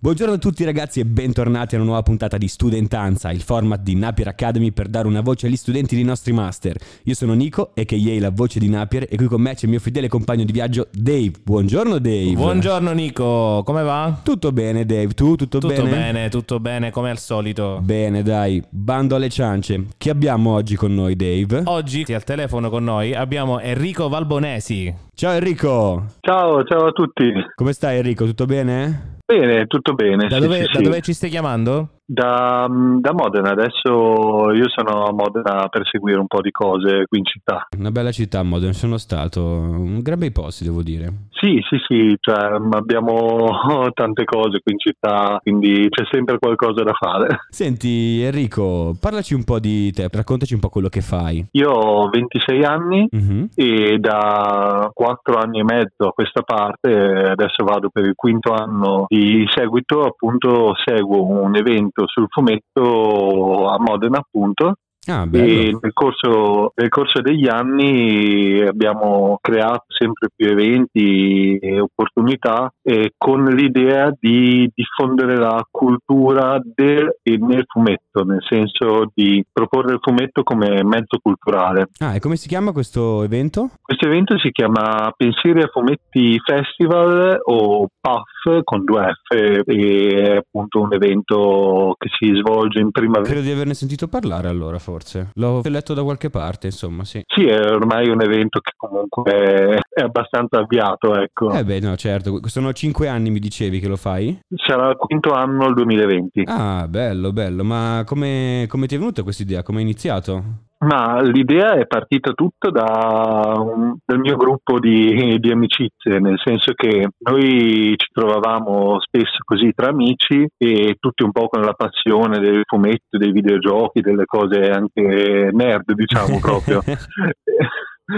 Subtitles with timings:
[0.00, 3.96] Buongiorno a tutti ragazzi e bentornati a una nuova puntata di Studentanza, il format di
[3.96, 6.76] Napier Academy per dare una voce agli studenti dei nostri master.
[7.02, 8.20] Io sono Nico, a.k.a.
[8.20, 10.86] la voce di Napier e qui con me c'è il mio fedele compagno di viaggio
[10.92, 11.32] Dave.
[11.42, 12.32] Buongiorno Dave.
[12.32, 14.20] Buongiorno Nico, come va?
[14.22, 15.90] Tutto bene Dave, tu tutto, Tutto bene?
[15.90, 17.80] bene, tutto bene, come al solito.
[17.82, 19.86] Bene dai, bando alle ciance.
[19.98, 21.62] Chi abbiamo oggi con noi Dave?
[21.64, 24.94] Oggi al telefono con noi abbiamo Enrico Valbonesi.
[25.12, 27.24] Ciao Enrico, Ciao, ciao a tutti.
[27.56, 28.24] come stai Enrico?
[28.26, 29.16] Tutto bene?
[29.30, 30.26] Bene, tutto bene.
[30.26, 30.82] Da sì, dove, sì, da sì.
[30.84, 32.00] dove ci stai chiamando?
[32.06, 37.18] Da, da Modena, adesso io sono a Modena per seguire un po' di cose qui
[37.18, 37.66] in città.
[37.76, 41.12] Una bella città Modena, sono stato, un gran bei posti devo dire.
[41.40, 43.46] Sì, sì, sì, cioè, abbiamo
[43.94, 47.44] tante cose qui in città, quindi c'è sempre qualcosa da fare.
[47.48, 51.46] Senti Enrico, parlaci un po' di te, raccontaci un po' quello che fai.
[51.52, 53.50] Io ho 26 anni Mhm.
[53.54, 59.04] e da 4 anni e mezzo a questa parte, adesso vado per il quinto anno
[59.08, 64.74] di seguito, appunto seguo un evento sul fumetto a Modena appunto
[65.06, 72.72] Ah, E nel corso, nel corso degli anni abbiamo creato sempre più eventi e opportunità
[72.82, 79.94] eh, con l'idea di diffondere la cultura del e nel fumetto, nel senso di proporre
[79.94, 81.88] il fumetto come mezzo culturale.
[81.98, 83.70] Ah, e come si chiama questo evento?
[83.80, 90.80] Questo evento si chiama Pensieri a Fumetti Festival o PAF con due F è appunto
[90.80, 93.26] un evento che si svolge in primavera.
[93.30, 94.97] Credo di averne sentito parlare allora, forse.
[95.34, 97.22] L'ho letto da qualche parte, insomma, sì.
[97.26, 101.50] Sì, è ormai un evento che comunque è, è abbastanza avviato, ecco.
[101.50, 102.40] Eh beh, no, certo.
[102.44, 104.38] Sono cinque anni, mi dicevi che lo fai?
[104.56, 106.42] Sarà il quinto anno il 2020.
[106.46, 107.64] Ah, bello, bello.
[107.64, 109.62] Ma come, come ti è venuta questa idea?
[109.62, 110.66] Come hai iniziato?
[110.80, 116.72] Ma l'idea è partita tutto da un- dal mio gruppo di, di amicizie, nel senso
[116.74, 122.38] che noi ci trovavamo spesso così tra amici e tutti un po' con la passione
[122.38, 126.80] del fumetto, dei videogiochi, delle cose anche nerd, diciamo proprio.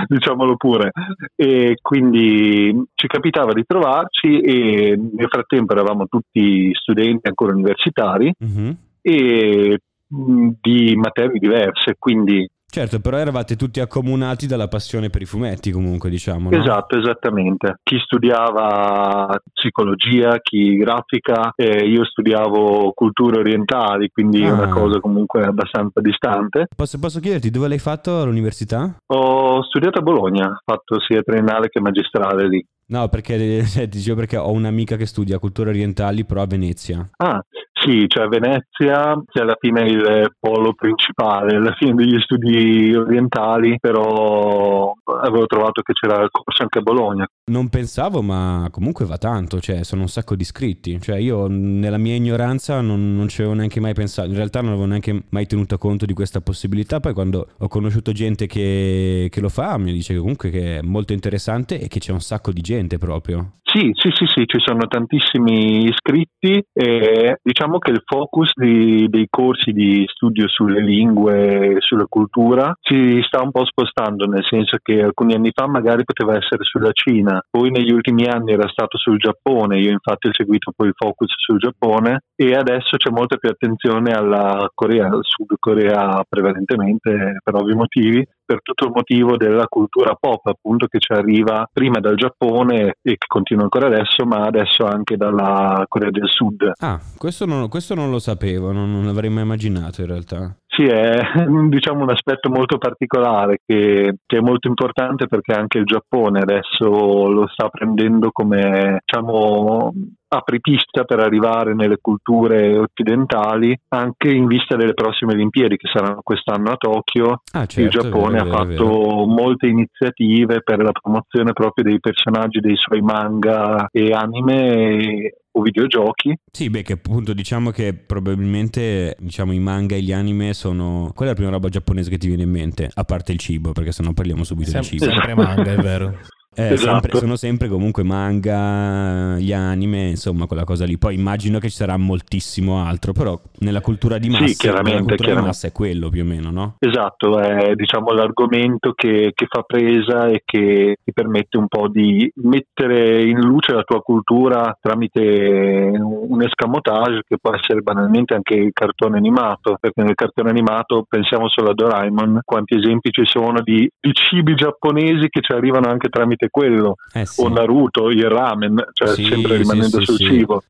[0.06, 0.92] diciamolo pure
[1.34, 8.76] e quindi ci capitava di trovarci e nel frattempo eravamo tutti studenti ancora universitari Mhm.
[9.02, 9.78] e
[10.14, 16.08] di materie diverse quindi Certo, però eravate tutti accomunati dalla passione per i fumetti, comunque,
[16.08, 16.50] diciamo.
[16.50, 16.56] no?
[16.56, 24.52] esatto esattamente chi studiava psicologia chi grafica eh, io studiavo culture orientali quindi Ah.
[24.52, 28.96] una cosa comunque abbastanza distante Posso, posso chiederti dove l'hai fatto all'università?
[29.06, 34.16] ho studiato a Bologna ho fatto sia triennale che magistrale lì No, perché eh, dicevo
[34.16, 37.08] perché ho un'amica che studia culture orientali, però a Venezia.
[37.18, 37.40] Ah,
[37.80, 43.78] sì, cioè Venezia, che alla fine è il polo principale, alla fine degli studi orientali,
[43.80, 44.92] però
[45.22, 47.26] avevo trovato che c'era il corso anche a Bologna.
[47.50, 51.00] Non pensavo, ma comunque va tanto, cioè sono un sacco di iscritti.
[51.00, 54.72] Cioè io nella mia ignoranza non, non ci avevo neanche mai pensato, in realtà non
[54.72, 57.00] avevo neanche mai tenuto conto di questa possibilità.
[57.00, 60.82] Poi quando ho conosciuto gente che, che lo fa, mi dice che comunque che è
[60.82, 63.52] molto interessante e che c'è un sacco di gente proprio.
[63.72, 69.26] Sì, sì, sì, sì, ci sono tantissimi iscritti e diciamo che il focus di- dei
[69.28, 75.02] corsi di studio sulle lingue sulla cultura si sta un po' spostando, nel senso che
[75.02, 79.18] alcuni anni fa magari poteva essere sulla Cina, poi negli ultimi anni era stato sul
[79.18, 83.50] Giappone, io infatti ho seguito poi il focus sul Giappone e adesso c'è molta più
[83.50, 89.66] attenzione alla Corea, al Sud Corea prevalentemente per ovvi motivi, per tutto il motivo della
[89.68, 94.44] cultura pop appunto che ci arriva prima dal Giappone e che continua ancora adesso, ma
[94.44, 96.72] adesso anche dalla Corea del Sud.
[96.80, 100.52] Ah, questo non, questo non lo sapevo, non, non l'avrei mai immaginato in realtà.
[100.66, 101.20] Sì, è
[101.68, 106.88] diciamo un aspetto molto particolare che, che è molto importante perché anche il Giappone adesso
[107.28, 109.92] lo sta prendendo come diciamo
[110.32, 116.70] apripista per arrivare nelle culture occidentali anche in vista delle prossime Olimpiadi che saranno quest'anno
[116.70, 117.80] a Tokyo Ah, certo.
[117.80, 119.26] il Giappone vero, ha fatto vero.
[119.26, 126.32] molte iniziative per la promozione proprio dei personaggi dei suoi manga e anime o videogiochi.
[126.52, 131.10] Sì, beh, che appunto diciamo che probabilmente diciamo, i manga e gli anime sono.
[131.12, 132.88] Qual è la prima roba giapponese che ti viene in mente?
[132.94, 135.04] A parte il cibo, perché sennò parliamo subito Sem- di cibo.
[135.10, 136.16] sempre manga, è vero.
[136.52, 136.90] Eh, Esatto.
[137.02, 140.98] sempre- sono sempre comunque manga, gli anime, insomma, quella cosa lì.
[140.98, 144.98] Poi immagino che ci sarà moltissimo altro, però nella cultura di Sì, massa, chiaramente, nella
[144.98, 145.46] cultura di chiaramente.
[145.46, 146.74] massa è quello più o meno, no?
[146.80, 152.28] Esatto, è diciamo l'argomento che, che fa presa e che ti permette un po' di
[152.42, 158.72] mettere in luce la tua cultura tramite un escamotage che può essere banalmente anche il
[158.72, 163.88] cartone animato, perché nel cartone animato pensiamo solo a Doraemon, quanti esempi ci sono di,
[164.00, 167.42] di cibi giapponesi che ci arrivano anche tramite solitamente quello, Eh sì.
[167.42, 170.24] o Naruto, il ramen, cioè Sì, sempre rimanendo sì, sul sì.
[170.24, 170.62] cibo.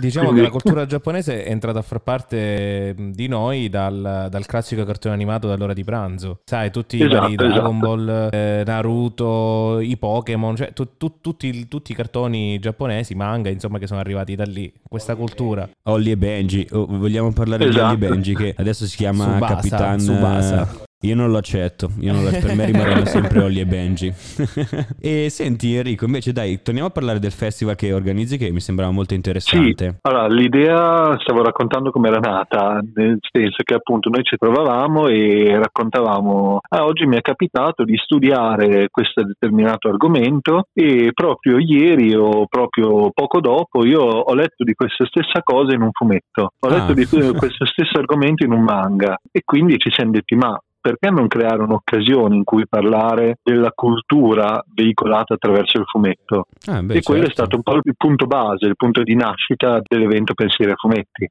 [0.00, 4.28] Diciamo Quindi- che la cultura giapponese è entrata a far parte mh, di noi dal,
[4.30, 6.40] dal classico cartone animato dall'ora di pranzo.
[6.44, 7.72] Sai, tutti i Esatto, Dragon esatto.
[7.72, 13.78] Ball, eh, Naruto, i Pokémon, cioè tu- tu- tutti, tutti i cartoni giapponesi, manga, insomma,
[13.78, 14.72] che sono arrivati da lì.
[14.88, 15.68] Questa cultura.
[15.84, 17.86] Holly e Benji, Oh, vogliamo parlare di Esatto.
[17.86, 20.68] Holly e Benji che adesso si chiama Tsubasa, Capitan Tsubasa.
[21.02, 24.10] Io non lo accetto, io non lo- per me rimarranno sempre Holly e Benji.
[24.98, 28.90] e senti Enrico, invece dai, torniamo a parlare del festival che organizzi che mi sembrava
[28.92, 29.98] molto Sì, interessante.
[30.00, 35.58] allora l'idea stavo raccontando come era nata, nel senso che appunto noi ci trovavamo e
[35.58, 42.46] raccontavamo, ah, oggi mi è capitato di studiare questo determinato argomento e proprio ieri o
[42.46, 46.92] proprio poco dopo io ho letto di questa stessa cosa in un fumetto, ho letto
[46.92, 46.94] Ah.
[46.94, 47.04] di
[47.36, 51.62] questo stesso argomento in un manga e quindi ci siamo detti ma perché non creare
[51.62, 56.46] un'occasione in cui parlare della cultura veicolata attraverso il fumetto?
[56.66, 57.42] Ah, beh, e quello è certo.
[57.42, 61.28] stato un po' il punto base, il punto di nascita dell'evento Pensieri a Fumetti.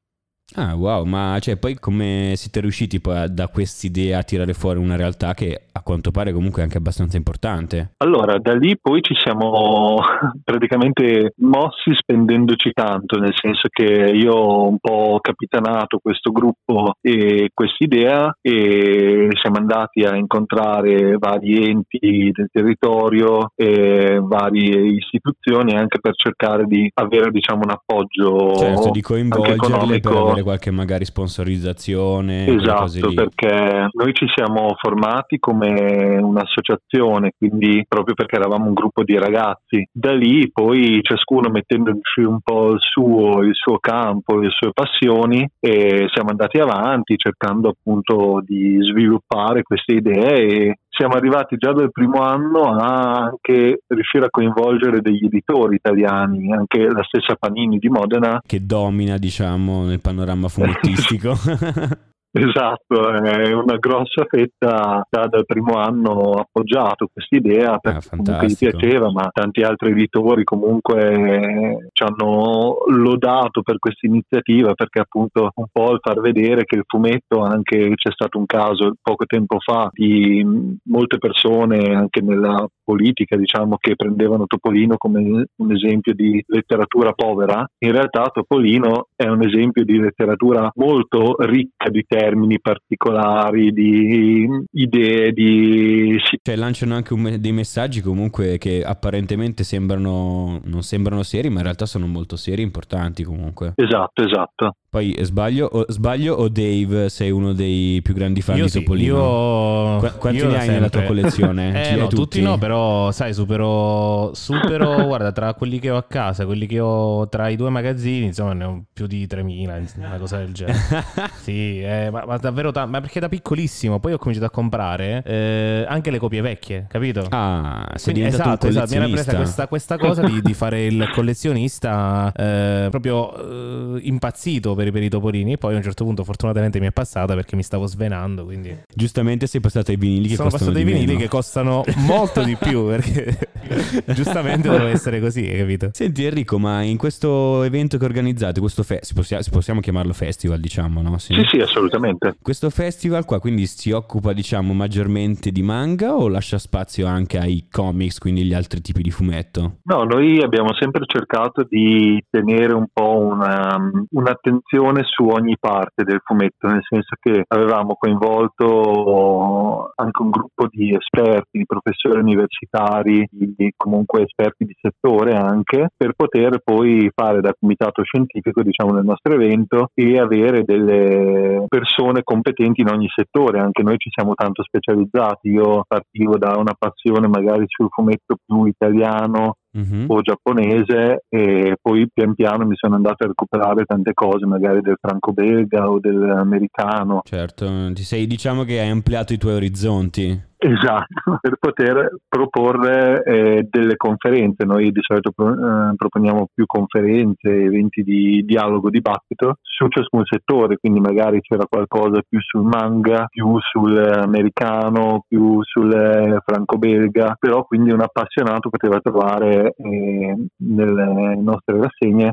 [0.54, 4.94] Ah, wow, ma cioè, poi come siete riusciti poi da quest'idea a tirare fuori una
[4.94, 7.94] realtà che a quanto pare comunque è anche abbastanza importante?
[7.96, 9.96] Allora, da lì poi ci siamo
[10.44, 13.82] praticamente mossi spendendoci tanto, nel senso che
[14.14, 21.68] io ho un po' capitanato questo gruppo e quest'idea e siamo andati a incontrare vari
[21.68, 28.90] enti del territorio e varie istituzioni anche per cercare di avere diciamo un appoggio Certo,
[28.90, 37.32] di anche coinvolgerle avere qualche magari sponsorizzazione, Esatto, perché noi ci siamo formati come un'associazione,
[37.36, 39.88] quindi proprio perché eravamo un gruppo di ragazzi.
[39.90, 45.48] Da lì poi ciascuno mettendoci un po' il suo, il suo campo, le sue passioni
[45.58, 51.92] e siamo andati avanti cercando appunto di sviluppare queste idee e siamo arrivati già dal
[51.92, 57.88] primo anno a anche riuscire a coinvolgere degli editori italiani, anche la stessa Panini di
[57.88, 61.34] Modena che domina, diciamo, nel panorama fumettistico.
[62.38, 68.76] Esatto, è una grossa fetta già dal primo anno appoggiato quest'idea perché comunque gli fantastico.
[68.78, 75.66] piaceva, ma tanti altri editori comunque ci hanno lodato per questa iniziativa perché appunto un
[75.72, 79.88] po' il far vedere che il fumetto anche c'è stato un caso poco tempo fa
[79.92, 80.44] di
[80.84, 87.66] molte persone anche nella politica diciamo che prendevano Topolino come un esempio di letteratura povera,
[87.78, 95.32] in realtà Topolino è un esempio di letteratura molto ricca di termini particolari, di idee,
[95.32, 101.56] di Cioè lanciano anche un dei messaggi comunque che apparentemente sembrano non sembrano seri, ma
[101.56, 103.72] in realtà sono molto seri e importanti comunque.
[103.74, 104.76] esatto, esatto.
[104.96, 108.70] Poi eh, sbaglio o, sbaglio o Dave sei uno dei più grandi fan io di
[108.70, 109.14] sì, Topolino?
[109.14, 111.20] io, Qu- quanti io ne hai nella tua sempre.
[111.20, 111.90] collezione?
[111.90, 112.16] Eh, no, tutti?
[112.16, 112.40] tutti?
[112.40, 117.28] no, però sai, supero, supero guarda, tra quelli che ho a casa, quelli che ho
[117.28, 120.78] tra i due magazzini, insomma, ne ho più di 3000, insomma, una cosa del genere.
[121.42, 125.22] sì, eh, ma, ma davvero tanto, ma perché da piccolissimo poi ho cominciato a comprare
[125.26, 127.26] eh, anche le copie vecchie, capito?
[127.28, 131.06] Ah, sei Quindi, esatto, esatto, mi era presa questa, questa cosa di, di fare il
[131.12, 135.52] collezionista eh, proprio eh, impazzito per, i- per i topolini.
[135.52, 138.44] E poi a un certo punto, fortunatamente, mi è passata perché mi stavo svenando.
[138.44, 141.18] Quindi Giustamente sei passato ai vinili che sono costano passato ai vinili meno.
[141.24, 142.86] che costano molto di più.
[142.86, 143.38] Perché
[144.14, 145.90] giustamente deve essere così, hai capito?
[145.92, 150.12] Senti Enrico, ma in questo evento che organizzate, questo fe- si possia- si possiamo chiamarlo
[150.12, 151.18] festival, diciamo, no?
[151.18, 152.36] Sì, sì, assolutamente.
[152.42, 157.66] Questo festival qua quindi si occupa, diciamo, maggiormente di manga o lascia spazio anche ai
[157.70, 159.78] comics, quindi gli altri tipi di fumetto?
[159.84, 163.76] No, noi abbiamo sempre cercato di tenere un po' una,
[164.10, 170.94] un'attenzione su ogni parte del fumetto, nel senso che avevamo coinvolto anche un gruppo di
[170.94, 177.54] esperti, di professori universitari, di comunque esperti di settore anche, per poter poi fare da
[177.58, 183.60] comitato scientifico, diciamo, nel nostro evento e avere delle persone competenti in ogni settore.
[183.60, 185.48] Anche noi ci siamo tanto specializzati.
[185.48, 190.04] Io partivo da una passione magari sul fumetto più italiano Mhm.
[190.08, 194.96] o giapponese e poi pian piano mi sono andato a recuperare tante cose magari del
[194.98, 200.54] franco-belga o dell'americano Certo, ti sei, diciamo che hai ampliato i tuoi orizzonti.
[200.58, 204.64] Esatto per poter proporre eh, delle conferenze.
[204.64, 210.76] Noi di solito pro- eh, proponiamo più conferenze eventi di dialogo dibattito su ciascun settore.
[210.78, 217.36] Quindi magari c'era qualcosa più sul manga più sull'americano più sul eh, franco-belga.
[217.38, 222.32] Però quindi un appassionato poteva trovare eh, nelle nostre rassegne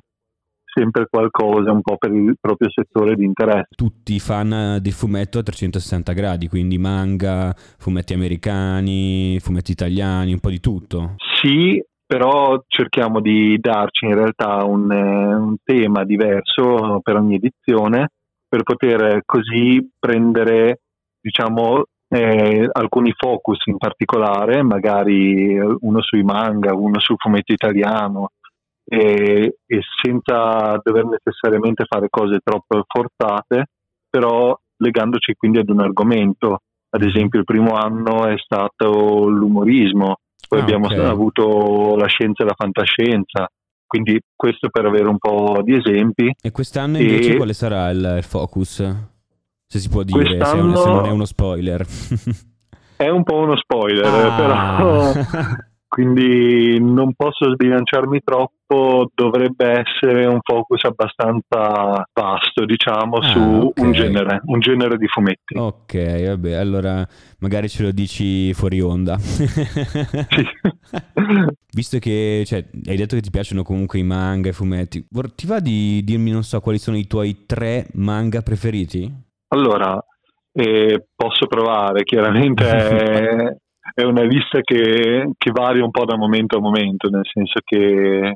[0.74, 3.68] sempre qualcosa un po' per il proprio settore di interesse.
[3.75, 10.50] Tutti fan di fumetto a 360 gradi, quindi manga, fumetti americani, fumetti italiani, un po'
[10.50, 11.15] di tutto.
[11.42, 18.10] Sì, però cerchiamo di darci in realtà un, eh, un tema diverso per ogni edizione
[18.53, 20.82] per poter così prendere
[21.20, 28.30] diciamo eh, alcuni focus in particolare, magari uno sui manga, uno sul fumetto italiano,
[28.86, 33.66] e, e, senza dover necessariamente fare cose troppo forzate,
[34.10, 36.60] però legandoci quindi ad un argomento.
[36.90, 41.00] Ad esempio il primo anno è stato l'umorismo, poi ah, abbiamo okay.
[41.00, 43.48] avuto la scienza e la fantascienza,
[43.88, 46.32] quindi questo per avere un po' di esempi.
[46.40, 47.36] E quest'anno invece e...
[47.38, 48.75] quale sarà il, il focus?
[49.66, 51.84] Se si può dire, se, un, se, non è uno spoiler.
[52.96, 54.36] è un po' uno spoiler, ah.
[54.36, 55.12] però
[55.94, 63.86] quindi non posso sbilanciarmi troppo, dovrebbe essere un focus abbastanza vasto, diciamo, ah, su okay.
[63.86, 65.56] un genere, un genere di fumetti.
[65.56, 67.08] Ok, vabbè, allora
[67.42, 69.20] magari ce lo dici fuori onda.
[69.20, 69.46] sì.
[71.72, 75.46] Visto che cioè, hai detto che ti piacciono comunque i manga e i fumetti, ti
[75.46, 79.14] va di dirmi, non so, quali sono i tuoi tre manga preferiti?
[79.50, 80.04] Allora,
[80.54, 83.60] eh, posso provare, chiaramente
[83.94, 88.36] è, una lista che, che, varia un po' da momento a momento, nel senso che...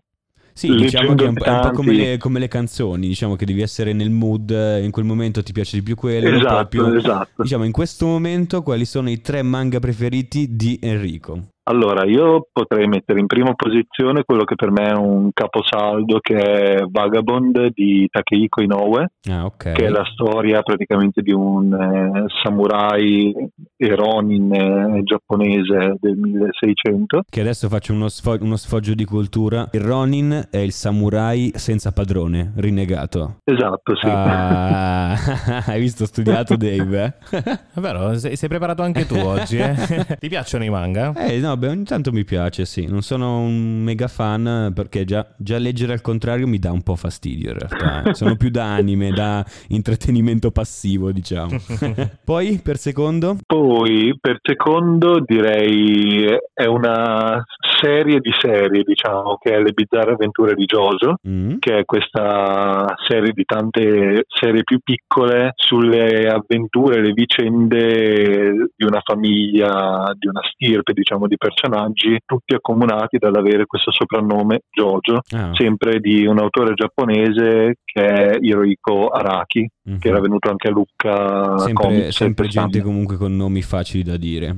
[0.54, 1.50] Sì, diciamo che è un, tanti...
[1.50, 4.50] è un po' come le, come le, canzoni, diciamo che devi essere nel mood,
[4.82, 6.36] in quel momento ti piace di più quello.
[6.36, 7.44] Esatto, più, esatto.
[7.44, 11.50] Diciamo, in questo momento quali sono i tre manga preferiti di Enrico?
[11.70, 16.36] Allora, io potrei mettere in prima posizione quello che per me è un caposaldo che
[16.38, 19.74] è Vagabond di Takehiko Inoue, ah, okay.
[19.74, 23.36] che è la storia praticamente di un eh, samurai
[23.76, 27.24] eronin eh, giapponese del 1600.
[27.30, 29.68] Che adesso faccio uno, sfo- uno, sfoggio di cultura.
[29.74, 33.40] Il ronin è il samurai senza padrone, rinnegato.
[33.44, 34.08] Esatto, sì.
[34.08, 35.18] Ah,
[35.68, 37.18] hai visto studiato Dave?
[37.30, 37.60] Eh?
[37.82, 39.76] Vero, sei, sei preparato anche tu oggi, eh?
[40.18, 41.14] Ti piacciono i manga?
[41.14, 42.86] Eh no, beh, ogni tanto mi piace, sì.
[42.86, 46.96] Non sono un mega fan perché già, già leggere al contrario mi dà un po'
[46.96, 48.14] fastidio in realtà.
[48.14, 51.58] sono più da anime, da intrattenimento passivo, diciamo.
[52.24, 53.38] Poi, per secondo?
[53.46, 57.44] Poi, per secondo, direi è una
[57.80, 61.58] serie di serie, diciamo, che è Le bizzarre avventure di Jojo, mm.
[61.60, 69.02] che è questa serie di tante serie più piccole sulle avventure, le vicende di una
[69.04, 75.52] famiglia, di una stirpe, diciamo, di personaggi, tutti accomunati dall'avere questo soprannome Jojo, ah.
[75.54, 80.00] sempre di un autore giapponese che è Hirohiko Araki, mm-hmm.
[80.00, 81.58] che era venuto anche a Lucca.
[81.60, 84.56] Sempre, sempre gente comunque con nomi facili da dire.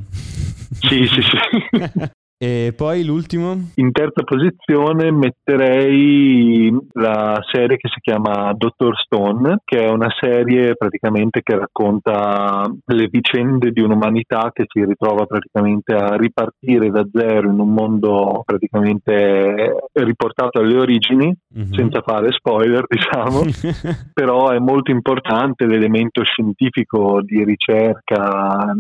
[0.80, 2.12] Sì, sì, sì.
[2.42, 3.72] E poi l'ultimo?
[3.76, 10.78] In terza posizione metterei la serie che si chiama Dottor Stone, che è una serie
[10.78, 17.50] praticamente che racconta le vicende di un'umanità che si ritrova praticamente a ripartire da zero
[17.50, 21.74] in un mondo praticamente riportato alle origini, mm-hmm.
[21.74, 23.42] senza fare spoiler diciamo,
[24.14, 28.74] però è molto importante l'elemento scientifico di ricerca,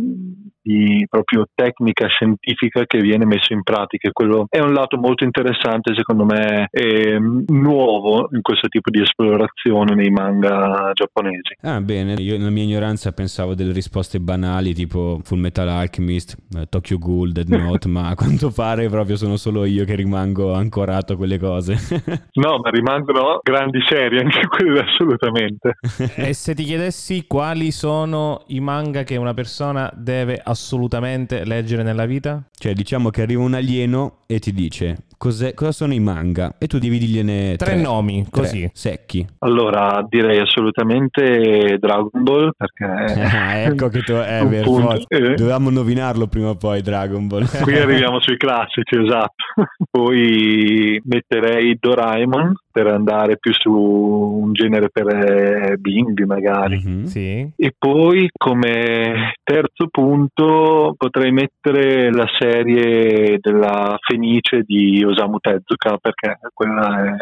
[0.61, 4.09] di proprio tecnica scientifica che viene messo in pratica.
[4.11, 9.95] Quello è un lato molto interessante, secondo me, e nuovo in questo tipo di esplorazione
[9.95, 11.55] nei manga giapponesi.
[11.61, 12.13] Ah, bene.
[12.13, 17.31] Io nella mia ignoranza pensavo delle risposte banali tipo Full Metal Alchemist, eh, Tokyo Ghoul,
[17.31, 21.37] Dead Note, ma a quanto pare proprio sono solo io che rimango ancorato a quelle
[21.37, 21.75] cose.
[22.33, 25.77] no, ma rimangono grandi serie anche quelle assolutamente.
[26.15, 32.05] e se ti chiedessi quali sono i manga che una persona deve assolutamente leggere nella
[32.05, 32.43] vita?
[32.51, 36.77] Cioè, diciamo che arriva un alieno e ti dice cosa sono i manga e tu
[36.77, 39.25] dividigliene tre, tre nomi tre, così secchi.
[39.39, 45.33] Allora direi assolutamente Dragon Ball perché ah, ecco che tu è vero, eh.
[45.33, 47.47] dovevamo nominarlo prima o poi Dragon Ball.
[47.63, 49.33] Qui arriviamo sui classici, esatto.
[49.91, 56.77] Poi metterei Doraemon per andare più su un genere per eh, bimbi magari.
[56.77, 57.49] Mm-hmm, sì.
[57.55, 64.18] E poi come terzo punto potrei mettere la serie della Fenice
[64.65, 67.15] di Osamu Tezuka perché quella è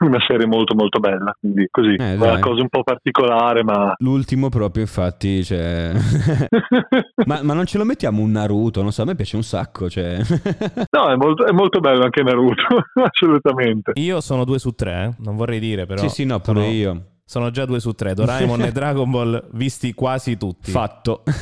[0.04, 3.94] una serie molto molto bella, quindi così, eh, una cosa un po' particolare ma...
[3.98, 5.92] L'ultimo proprio infatti, cioè...
[7.26, 9.88] ma, ma, non ce lo mettiamo un Naruto, non so, a me piace un sacco,
[9.88, 10.18] cioè...
[10.90, 13.92] no, è molto, è molto bello anche Naruto, assolutamente.
[13.94, 15.22] Io sono due su tre, eh?
[15.22, 16.00] non vorrei dire però...
[16.00, 16.72] Sì, sì, no, pure sono...
[16.72, 20.70] io Sono già due su tre, Doraemon e Dragon Ball visti quasi tutti.
[20.70, 21.22] Fatto.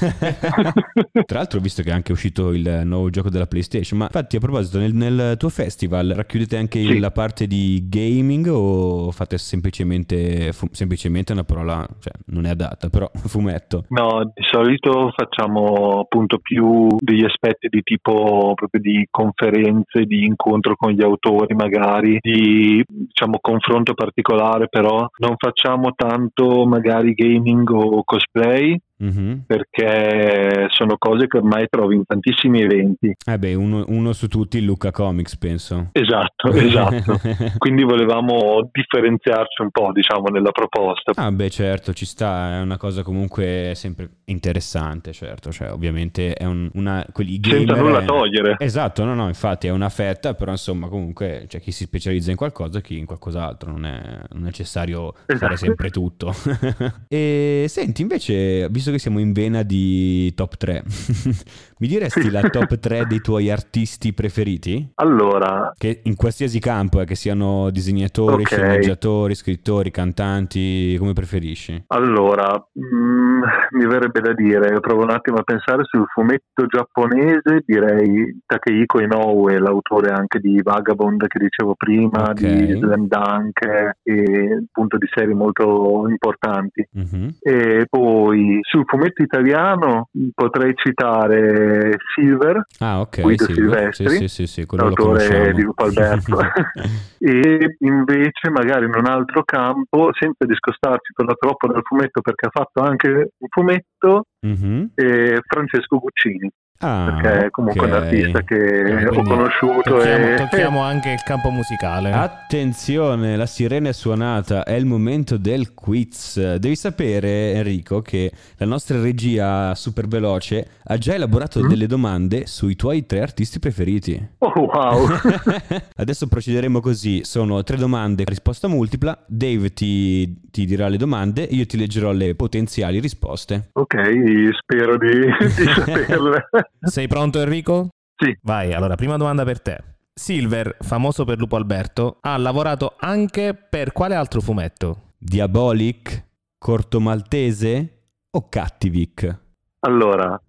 [1.26, 4.36] Tra l'altro ho visto che è anche uscito il nuovo gioco della PlayStation, ma infatti
[4.36, 6.98] a proposito nel, nel tuo festival racchiudete anche Sì.
[7.00, 12.88] la parte di gaming o fate semplicemente, fu- semplicemente una parola, cioè non è adatta,
[12.88, 13.84] però fumetto.
[13.88, 20.76] No, di solito facciamo appunto più degli aspetti di tipo proprio di conferenze, di incontro
[20.76, 28.02] con gli autori magari, di diciamo confronto particolare, però non facciamo tanto magari gaming o
[28.04, 29.42] cosplay Mhm.
[29.46, 33.12] perché sono cose che ormai trovi in tantissimi eventi.
[33.26, 35.88] Eh beh, uno, uno su tutti il Luca Comics penso.
[35.92, 37.20] Esatto, esatto.
[37.58, 41.12] Quindi volevamo differenziarci un po', diciamo, nella proposta.
[41.16, 46.44] Ah beh certo, ci sta, è una cosa comunque sempre interessante, certo, cioè ovviamente è
[46.44, 47.04] un, una...
[47.12, 48.54] Quelli Senza nulla è- togliere.
[48.58, 52.36] Esatto, no no, infatti è una fetta, però insomma comunque c'è chi si specializza in
[52.36, 55.56] qualcosa e chi in qualcos'altro, non è, non è necessario fare Esatto.
[55.56, 56.32] sempre tutto.
[57.08, 60.82] e senti, invece, visto che siamo in vena di top 3,
[61.78, 64.90] mi diresti la top 3 dei tuoi artisti preferiti?
[64.96, 68.48] Allora, Che in qualsiasi campo, eh, che siano disegnatori, Ok.
[68.48, 71.84] sceneggiatori, scrittori, cantanti, come preferisci?
[71.88, 78.40] allora mm, mi verrebbe da dire, provo un attimo a pensare sul fumetto giapponese, direi
[78.46, 82.34] Takehiko Inoue, l'autore anche di Vagabond che dicevo prima, Ok.
[82.40, 83.60] di Slam Dunk
[84.02, 86.86] e appunto di serie molto importanti.
[86.92, 87.36] Mhm.
[87.40, 93.20] E poi sul fumetto italiano potrei citare Silver, Ah, ok.
[93.20, 96.38] Guido sì, Silvestri, sì, sì, sì, l'autore di Lupo Alberto.
[97.18, 102.50] e invece magari in un altro campo, senza discostarci però troppo dal fumetto perché ha
[102.50, 104.90] fatto anche un fumetto, Mhm.
[104.96, 106.50] eh, Francesco Guccini,
[106.84, 108.02] Ah, perché è comunque un ok.
[108.02, 112.10] artista che Eh, ho quindi conosciuto Tocchiamo, e tocchiamo anche il campo musicale.
[112.12, 116.56] Attenzione, la sirena è suonata, è il momento del quiz.
[116.56, 121.68] Devi sapere, Enrico, che la nostra regia super veloce ha già elaborato Mm?
[121.68, 124.28] delle domande sui tuoi tre artisti preferiti.
[124.38, 125.06] Oh wow!
[125.96, 129.24] Adesso procederemo così: sono tre domande, risposta multipla.
[129.26, 133.70] Dave ti, ti dirà le domande, io ti leggerò le potenziali risposte.
[133.72, 136.48] ok, spero di, di saperle.
[136.80, 137.88] Sei pronto Enrico?
[138.16, 138.36] Sì.
[138.42, 139.78] Vai, allora, prima domanda per te.
[140.14, 145.14] Silver, famoso per Lupo Alberto, ha lavorato anche per quale altro fumetto?
[145.18, 149.40] Diabolic, Corto Maltese o Cattivic?
[149.80, 150.40] Allora,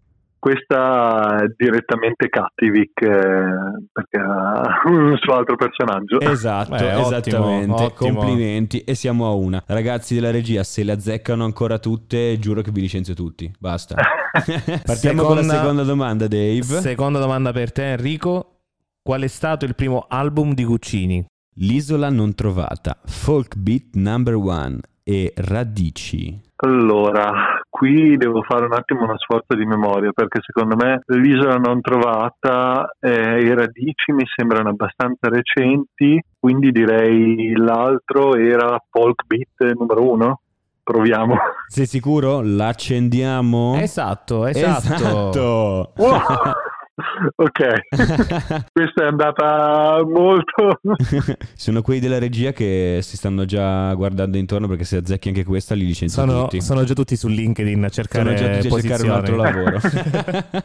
[0.43, 6.19] questa è direttamente Cattivic eh, perché ha un suo altro personaggio.
[6.19, 7.71] Esatto, Beh, ottimo, esattamente.
[7.83, 8.13] ottimo.
[8.13, 8.79] Complimenti.
[8.81, 9.63] E siamo a una.
[9.65, 13.49] Ragazzi della regia, se le azzeccano ancora tutte, giuro che vi licenzio tutti.
[13.57, 13.95] Basta.
[14.83, 16.61] Partiamo con la Seconda- seconda domanda, Dave.
[16.63, 18.57] Seconda domanda per te Enrico.
[19.01, 21.25] Qual è stato il primo album di Guccini?
[21.55, 26.37] L'isola non trovata, Folk Beat Number One e Radici.
[26.57, 31.81] Allora, qui devo fare un attimo uno sforzo di memoria perché secondo me l'isola non
[31.81, 39.75] trovata eh, e i radici mi sembrano abbastanza recenti, quindi direi l'altro era Folk Beat
[39.75, 40.39] numero uno.
[40.83, 41.35] Proviamo.
[41.65, 42.41] Sei sicuro?
[42.43, 43.75] L'accendiamo?
[43.79, 44.93] Esatto, esatto.
[44.93, 45.93] Esatto.
[47.35, 47.89] ok,
[48.71, 50.79] questa è andata molto.
[51.55, 55.73] Sono quelli della regia che si stanno già guardando intorno perché se azzecchi anche questa
[55.73, 56.61] li licenzio Sono, tutti.
[56.61, 59.79] sono già tutti su LinkedIn a Sono cercare già tutti a cercare un altro lavoro.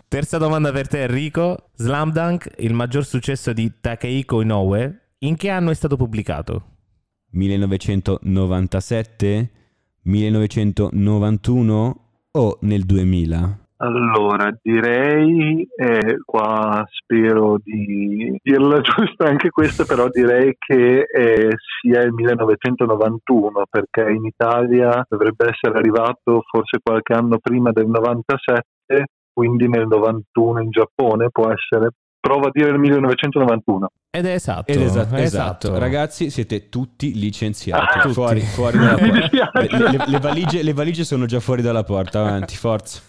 [0.09, 1.71] Terza domanda per te Enrico.
[1.77, 6.65] Slam Dunk, il maggior successo di Takehiko Inoue, in che anno è stato pubblicato?
[7.31, 9.51] 1997,
[10.03, 13.68] 1991 o nel 2000?
[13.81, 22.01] Allora, direi, eh, qua spero di dirla giusta anche questa, però direi che eh, sia
[22.03, 28.65] il 1991, perché in Italia dovrebbe essere arrivato forse qualche anno prima del 97,
[29.33, 31.91] quindi nel 91 in Giappone può essere.
[32.19, 33.91] Provo a dire il 1991.
[34.11, 34.73] Ed è esatto.
[34.73, 35.79] Ed esatto, è esatto.
[35.79, 37.99] Ragazzi, siete tutti licenziati.
[37.99, 38.15] Ah, tutti.
[38.15, 39.51] Fuori, fuori dalla porta.
[39.61, 43.03] Le, le- le valigie, le valigie sono già fuori dalla porta, avanti, forza.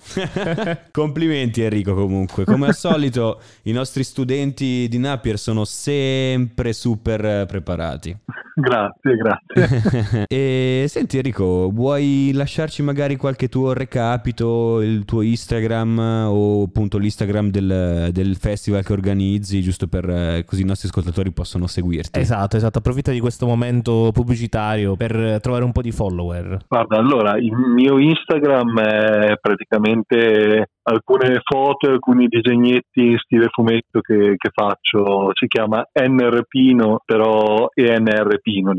[0.92, 2.44] Complimenti Enrico comunque.
[2.44, 8.18] Come al solito i nostri studenti di Napier sono sempre super preparati.
[8.60, 10.26] Grazie, grazie.
[10.28, 17.52] e senti Enrico, vuoi lasciarci magari qualche tuo recapito, il tuo Instagram o appunto l'Instagram
[17.52, 22.20] del, del festival che organizzi, giusto per eh, così i nostri ascoltatori possono seguirti?
[22.20, 22.80] Esatto, esatto.
[22.80, 26.66] Approfitta di questo momento pubblicitario per trovare un po' di follower.
[26.68, 34.02] Guarda, allora, il mio Instagram è praticamente alcune foto e alcuni disegnetti in stile fumetto
[34.02, 35.32] che, che faccio.
[35.34, 38.74] Si chiama NRPino, però è NRPino,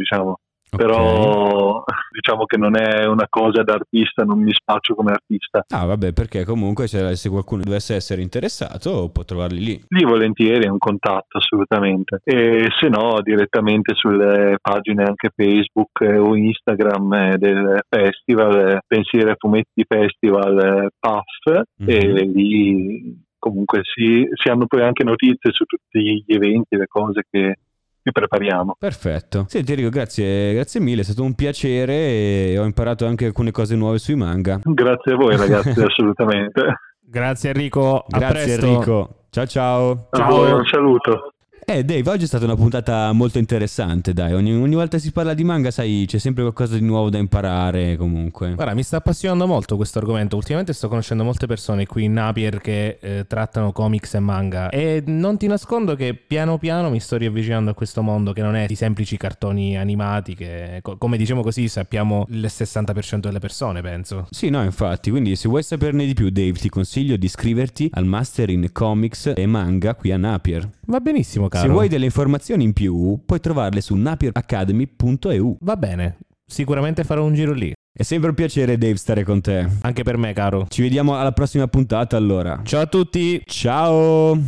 [0.71, 0.93] diciamo.
[0.93, 5.65] però diciamo che non è una cosa da artista, non mi spaccio come artista.
[5.69, 9.85] Ah, vabbè, perché comunque se, se qualcuno dovesse essere interessato può trovarli lì.
[9.89, 12.21] Lì volentieri è un contatto assolutamente.
[12.25, 19.35] E se no direttamente sulle pagine anche Facebook o Instagram eh, del festival, eh, Pensiere
[19.39, 22.17] Fumetti Festival eh, PAF, mm-hmm.
[22.17, 27.23] e lì comunque si, si hanno poi anche notizie su tutti gli eventi, le cose
[27.29, 27.57] che
[28.03, 28.77] ci prepariamo.
[28.79, 29.45] Perfetto.
[29.49, 33.77] Senti Enrico, grazie, grazie mille, è stato un piacere e ho imparato anche alcune cose
[33.77, 34.61] nuove sui manga.
[34.63, 36.75] Grazie a voi ragazzi, assolutamente.
[37.01, 39.25] Grazie Enrico, grazie Enrico.
[39.31, 40.09] Ciao ciao.
[40.11, 41.30] Ciao, un saluto.
[41.65, 44.33] Eh, Dave, oggi è stata una puntata molto interessante, dai.
[44.33, 47.97] Ogni, ogni, volta si parla di manga, sai, c'è sempre qualcosa di nuovo da imparare,
[47.97, 48.55] comunque.
[48.55, 50.37] Guarda, mi sta appassionando molto questo argomento.
[50.37, 54.69] Ultimamente sto conoscendo molte persone qui in Napier che eh, trattano comics e manga.
[54.71, 58.57] E non ti nascondo che piano piano mi sto riavvicinando a questo mondo che non
[58.57, 64.27] è di semplici cartoni animati, che, come diciamo così, sappiamo il 60% delle persone, penso.
[64.31, 65.11] Sì, no, infatti.
[65.11, 69.33] Quindi, se vuoi saperne di più, Dave, ti consiglio di iscriverti al Master in Comics
[69.37, 70.69] e Manga qui a Napier.
[70.87, 71.67] Va benissimo, caro.
[71.67, 75.59] Se vuoi delle informazioni in più, puoi trovarle su napieracademy.eu.
[75.61, 77.73] Va bene, sicuramente farò un giro lì.
[77.93, 79.69] È sempre un piacere, Dave, stare con te.
[79.83, 80.67] Anche per me, caro.
[80.69, 82.61] Ci vediamo alla prossima puntata, allora.
[82.65, 83.43] Ciao a tutti.
[83.45, 84.45] Ciao.